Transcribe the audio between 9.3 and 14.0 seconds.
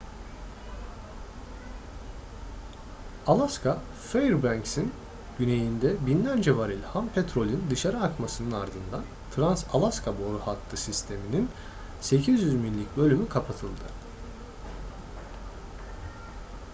trans-alaska boru hattı sistemi'nin 800 millik bölümü kapatıldı